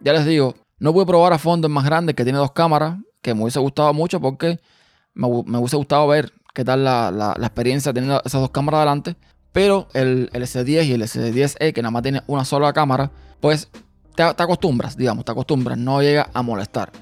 Ya 0.00 0.12
les 0.12 0.24
digo, 0.24 0.54
no 0.78 1.00
a 1.00 1.06
probar 1.06 1.32
a 1.32 1.38
fondo 1.38 1.66
el 1.66 1.72
más 1.72 1.84
grande 1.84 2.14
que 2.14 2.24
tiene 2.24 2.38
dos 2.38 2.52
cámaras, 2.52 2.98
que 3.22 3.34
me 3.34 3.42
hubiese 3.42 3.58
gustado 3.58 3.92
mucho 3.94 4.20
porque 4.20 4.60
me, 5.14 5.26
hubiese 5.26 5.76
gustado 5.76 6.06
ver 6.06 6.32
qué 6.54 6.64
tal 6.64 6.84
la, 6.84 7.34
experiencia 7.38 7.92
teniendo 7.92 8.22
esas 8.24 8.40
dos 8.40 8.50
cámaras 8.50 8.80
delante. 8.80 9.16
Pero 9.52 9.88
el, 9.94 10.30
S10 10.32 10.84
y 10.84 10.92
el 10.92 11.02
S10e, 11.02 11.72
que 11.72 11.80
nada 11.80 11.90
más 11.90 12.02
tiene 12.02 12.22
una 12.26 12.44
sola 12.44 12.72
cámara, 12.74 13.10
pues 13.40 13.70
te, 14.14 14.22
acostumbras, 14.22 14.96
digamos, 14.96 15.24
te 15.24 15.32
acostumbras, 15.32 15.78
no 15.78 16.02
llega 16.02 16.28
a 16.34 16.42
molestar. 16.42 16.92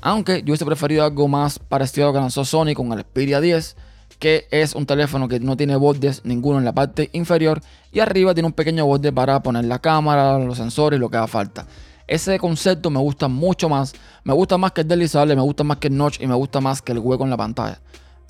Aunque 0.00 0.38
yo 0.38 0.52
hubiese 0.52 0.64
preferido 0.64 1.04
algo 1.04 1.28
más 1.28 1.58
parecido 1.58 2.06
a 2.06 2.10
lo 2.10 2.14
que 2.14 2.20
lanzó 2.20 2.44
Sony 2.46 2.72
con 2.74 2.92
el 2.92 3.00
Xperia 3.00 3.40
10, 3.40 3.76
que 4.18 4.46
es 4.50 4.74
un 4.74 4.86
teléfono 4.86 5.28
que 5.28 5.38
no 5.38 5.56
tiene 5.56 5.76
bordes 5.76 6.24
ninguno 6.24 6.58
en 6.58 6.64
la 6.64 6.72
parte 6.72 7.10
inferior 7.12 7.60
y 7.92 8.00
arriba 8.00 8.32
tiene 8.32 8.46
un 8.46 8.52
pequeño 8.52 8.86
borde 8.86 9.12
para 9.12 9.42
poner 9.42 9.66
la 9.66 9.78
cámara, 9.78 10.38
los 10.38 10.56
sensores, 10.56 10.98
lo 10.98 11.10
que 11.10 11.18
haga 11.18 11.26
falta. 11.26 11.66
Ese 12.08 12.38
concepto 12.38 12.88
me 12.88 12.98
gusta 12.98 13.28
mucho 13.28 13.68
más. 13.68 13.92
Me 14.24 14.32
gusta 14.32 14.56
más 14.56 14.72
que 14.72 14.80
el 14.80 14.88
deslizable, 14.88 15.36
me 15.36 15.42
gusta 15.42 15.62
más 15.62 15.76
que 15.76 15.88
el 15.88 15.96
notch 15.96 16.20
y 16.20 16.26
me 16.26 16.34
gusta 16.34 16.60
más 16.60 16.80
que 16.80 16.92
el 16.92 16.98
hueco 16.98 17.22
en 17.24 17.30
la 17.30 17.36
pantalla. 17.36 17.78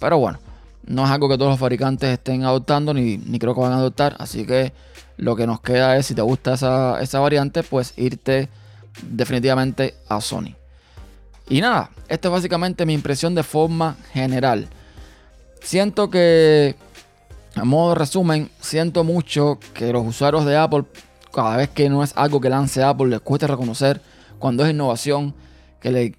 Pero 0.00 0.18
bueno, 0.18 0.40
no 0.84 1.04
es 1.04 1.10
algo 1.10 1.28
que 1.28 1.38
todos 1.38 1.52
los 1.52 1.60
fabricantes 1.60 2.10
estén 2.10 2.44
adoptando, 2.44 2.92
ni, 2.92 3.18
creo 3.38 3.54
que 3.54 3.60
van 3.60 3.72
a 3.72 3.76
adoptar. 3.76 4.16
Así 4.18 4.44
que 4.44 4.72
lo 5.16 5.36
que 5.36 5.46
nos 5.46 5.60
queda 5.60 5.96
es, 5.96 6.06
si 6.06 6.14
te 6.14 6.22
gusta 6.22 6.54
esa, 6.54 7.00
esa 7.00 7.20
variante, 7.20 7.62
pues 7.62 7.94
irte 7.96 8.48
definitivamente 9.02 9.94
a 10.08 10.20
Sony. 10.20 10.54
Y 11.48 11.60
nada, 11.60 11.90
esta 12.08 12.28
es 12.28 12.32
básicamente 12.32 12.84
mi 12.84 12.94
impresión 12.94 13.34
de 13.34 13.44
forma 13.44 13.96
general. 14.12 14.68
Siento 15.62 16.10
que, 16.10 16.74
a 17.54 17.64
modo 17.64 17.90
de 17.90 17.94
resumen, 17.94 18.50
siento 18.60 19.04
mucho 19.04 19.58
que 19.72 19.92
los 19.92 20.06
usuarios 20.06 20.44
de 20.44 20.56
Apple, 20.56 20.84
cada 21.32 21.56
vez 21.56 21.68
que 21.68 21.88
no 21.88 22.02
es 22.02 22.12
algo 22.16 22.40
que 22.40 22.48
lance 22.48 22.82
Apple, 22.82 23.08
les 23.08 23.20
cueste 23.20 23.46
reconocer 23.46 24.00
cuando 24.38 24.64
es 24.64 24.70
innovación, 24.70 25.34
que, 25.80 25.90
le, 25.90 26.12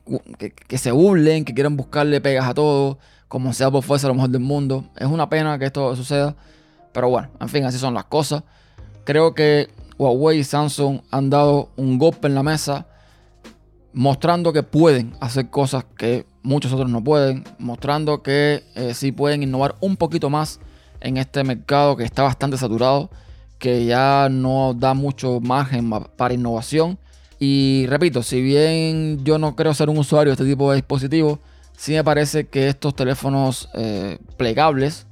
que, 0.67 0.77
se 0.77 0.91
burlen, 0.91 1.45
que 1.45 1.53
quieren 1.53 1.75
buscarle 1.75 2.21
pegas 2.21 2.47
a 2.47 2.53
todo 2.53 2.97
como 3.27 3.53
sea 3.53 3.69
por 3.69 3.83
fuerza 3.83 4.07
lo 4.07 4.15
mejor 4.15 4.29
del 4.29 4.41
mundo. 4.41 4.85
Es 4.97 5.07
una 5.07 5.29
pena 5.29 5.59
que 5.59 5.65
esto 5.65 5.95
suceda, 5.95 6.35
pero 6.91 7.09
bueno, 7.09 7.29
en 7.39 7.49
fin, 7.49 7.63
así 7.63 7.77
son 7.77 7.93
las 7.93 8.05
cosas. 8.05 8.43
Creo 9.03 9.33
que 9.33 9.69
Huawei 9.97 10.39
y 10.39 10.43
Samsung 10.43 11.01
han 11.11 11.29
dado 11.29 11.69
un 11.75 11.99
golpe 11.99 12.27
en 12.27 12.35
la 12.35 12.43
mesa, 12.43 12.87
mostrando 13.93 14.53
que 14.53 14.63
pueden 14.63 15.13
hacer 15.19 15.49
cosas 15.49 15.85
que 15.97 16.25
muchos 16.41 16.73
otros 16.73 16.89
no 16.89 17.03
pueden, 17.03 17.43
mostrando 17.59 18.23
que 18.23 18.63
eh, 18.75 18.93
sí 18.93 19.11
pueden 19.11 19.43
innovar 19.43 19.75
un 19.81 19.97
poquito 19.97 20.29
más 20.29 20.59
en 21.01 21.17
este 21.17 21.43
mercado 21.43 21.95
que 21.95 22.03
está 22.03 22.23
bastante 22.23 22.57
saturado, 22.57 23.09
que 23.59 23.85
ya 23.85 24.29
no 24.31 24.73
da 24.73 24.93
mucho 24.93 25.39
margen 25.41 25.91
para 26.15 26.33
innovación. 26.33 26.97
Y 27.39 27.85
repito, 27.87 28.23
si 28.23 28.41
bien 28.41 29.23
yo 29.23 29.37
no 29.37 29.55
creo 29.55 29.73
ser 29.73 29.89
un 29.89 29.97
usuario 29.97 30.31
de 30.31 30.33
este 30.33 30.45
tipo 30.45 30.71
de 30.71 30.77
dispositivos, 30.77 31.39
sí 31.77 31.93
me 31.93 32.03
parece 32.03 32.47
que 32.47 32.67
estos 32.67 32.95
teléfonos 32.95 33.69
eh, 33.73 34.17
plegables, 34.37 35.05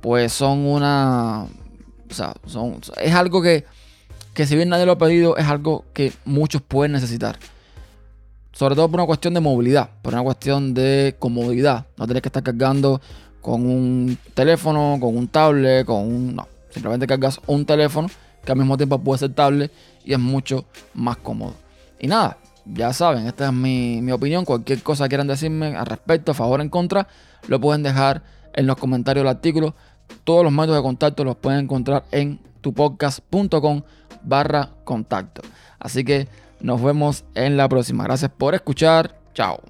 pues 0.00 0.32
son 0.32 0.66
una. 0.66 1.46
O 2.10 2.14
sea, 2.14 2.34
son, 2.46 2.80
es 3.00 3.14
algo 3.14 3.42
que, 3.42 3.64
que, 4.34 4.46
si 4.46 4.56
bien 4.56 4.68
nadie 4.68 4.86
lo 4.86 4.92
ha 4.92 4.98
pedido, 4.98 5.36
es 5.36 5.46
algo 5.46 5.84
que 5.92 6.12
muchos 6.24 6.62
pueden 6.62 6.92
necesitar. 6.92 7.38
Sobre 8.52 8.76
todo 8.76 8.88
por 8.88 9.00
una 9.00 9.06
cuestión 9.06 9.34
de 9.34 9.40
movilidad, 9.40 9.90
por 10.02 10.14
una 10.14 10.22
cuestión 10.22 10.74
de 10.74 11.16
comodidad. 11.18 11.86
No 11.96 12.06
tienes 12.06 12.22
que 12.22 12.28
estar 12.28 12.42
cargando 12.42 13.00
con 13.40 13.66
un 13.66 14.16
teléfono, 14.34 14.98
con 15.00 15.16
un 15.16 15.28
tablet, 15.28 15.84
con 15.84 16.06
un. 16.06 16.36
No, 16.36 16.48
simplemente 16.74 17.06
cargas 17.06 17.40
un 17.46 17.64
teléfono 17.64 18.08
que 18.44 18.52
al 18.52 18.58
mismo 18.58 18.76
tiempo 18.76 18.98
puede 18.98 19.20
ser 19.20 19.32
tablet 19.32 19.72
y 20.04 20.12
es 20.12 20.18
mucho 20.18 20.66
más 20.92 21.16
cómodo. 21.16 21.54
Y 21.98 22.06
nada, 22.06 22.36
ya 22.66 22.92
saben, 22.92 23.26
esta 23.26 23.46
es 23.46 23.52
mi, 23.52 24.10
opinión. 24.12 24.44
Cualquier 24.44 24.82
cosa 24.82 25.08
quieran 25.08 25.26
decirme 25.26 25.76
al 25.76 25.86
respecto, 25.86 26.32
a 26.32 26.34
favor 26.34 26.60
o 26.60 26.62
en 26.62 26.68
contra, 26.68 27.08
lo 27.48 27.60
pueden 27.60 27.82
dejar 27.82 28.22
en 28.52 28.66
los 28.66 28.76
comentarios 28.76 29.24
del 29.24 29.30
artículo. 29.30 29.74
Todos 30.24 30.44
los 30.44 30.52
métodos 30.52 30.76
de 30.76 30.82
contacto 30.82 31.24
los 31.24 31.36
pueden 31.36 31.60
encontrar 31.60 32.04
en 32.10 32.38
tupodcast.com 32.60 33.82
barra 34.22 34.70
contacto. 34.84 35.42
Así 35.78 36.04
que 36.04 36.28
nos 36.60 36.82
vemos 36.82 37.24
en 37.34 37.56
la 37.56 37.68
próxima. 37.68 38.04
Gracias 38.04 38.30
por 38.30 38.54
escuchar. 38.54 39.18
Chao. 39.34 39.60